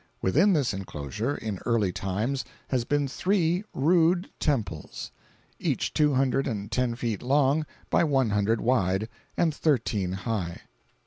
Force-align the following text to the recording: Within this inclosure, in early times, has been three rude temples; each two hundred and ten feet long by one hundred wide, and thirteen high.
Within 0.19 0.53
this 0.53 0.73
inclosure, 0.73 1.35
in 1.35 1.59
early 1.63 1.91
times, 1.91 2.43
has 2.69 2.85
been 2.85 3.07
three 3.07 3.63
rude 3.71 4.31
temples; 4.39 5.11
each 5.59 5.93
two 5.93 6.15
hundred 6.15 6.47
and 6.47 6.71
ten 6.71 6.95
feet 6.95 7.21
long 7.21 7.67
by 7.91 8.03
one 8.03 8.31
hundred 8.31 8.61
wide, 8.61 9.07
and 9.37 9.53
thirteen 9.53 10.13
high. 10.13 10.61